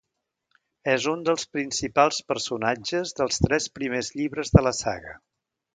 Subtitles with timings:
[0.93, 5.19] És un dels principals personatges dels tres primers llibres de la saga.